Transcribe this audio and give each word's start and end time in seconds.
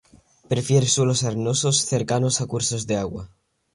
Prefiere 0.47 0.87
suelos 0.87 1.23
arenosos 1.23 1.83
cercanos 1.85 2.41
a 2.41 2.47
cursos 2.47 2.87
de 2.87 2.97
agua. 2.97 3.29